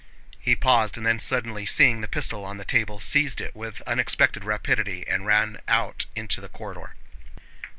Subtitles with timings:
[0.39, 4.43] He paused and then suddenly seeing the pistol on the table seized it with unexpected
[4.43, 6.95] rapidity and ran out into the corridor.